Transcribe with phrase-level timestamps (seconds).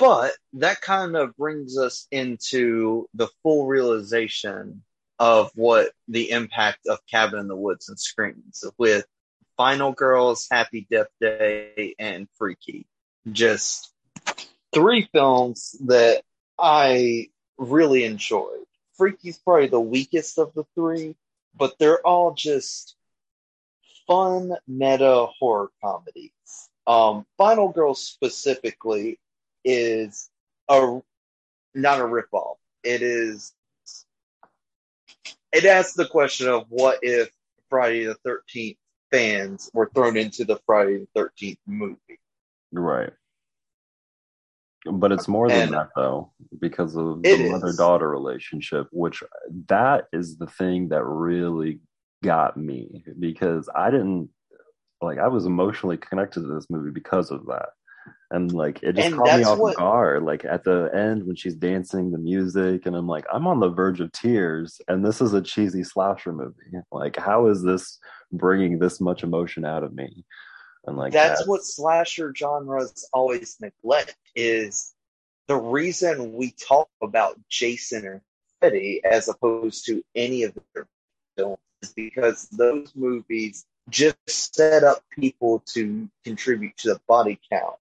[0.00, 4.82] but that kind of brings us into the full realization
[5.18, 9.04] of what the impact of Cabin in the Woods and Screams with
[9.58, 12.86] Final Girls, Happy Death Day, and Freaky.
[13.30, 13.92] Just
[14.72, 16.22] three films that
[16.58, 17.28] I
[17.58, 18.64] really enjoyed.
[18.96, 21.14] Freaky's probably the weakest of the three,
[21.54, 22.96] but they're all just
[24.06, 26.32] fun meta horror comedies.
[26.86, 29.18] Um, Final Girls specifically
[29.64, 30.30] is
[30.68, 31.00] a
[31.74, 32.56] not a ripoff.
[32.82, 33.52] It is.
[35.52, 37.30] It asks the question of what if
[37.68, 38.78] Friday the Thirteenth
[39.10, 42.20] fans were thrown into the Friday the Thirteenth movie.
[42.72, 43.12] Right.
[44.90, 49.22] But it's more than And- that though, because of the mother daughter relationship, which
[49.66, 51.80] that is the thing that really
[52.22, 54.30] got me because I didn't
[55.02, 57.70] like I was emotionally connected to this movie because of that.
[58.32, 60.22] And like it just And caught me off what- guard.
[60.22, 63.68] Like at the end when she's dancing the music and I'm like, I'm on the
[63.70, 66.54] verge of tears and this is a cheesy slasher movie.
[66.92, 67.98] Like how is this
[68.32, 70.24] bringing this much emotion out of me?
[70.86, 74.94] And like that's what slasher genres always neglect is
[75.48, 78.22] the reason we talk about Jason or
[78.60, 80.86] Freddy as opposed to any of their
[81.36, 84.16] films is because those movies just
[84.54, 87.74] set up people to contribute to the body count.